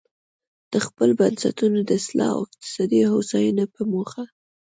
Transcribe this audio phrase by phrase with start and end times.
[0.71, 4.23] د خپلو بنسټونو د اصلاح او اقتصادي هوساینې په موخه.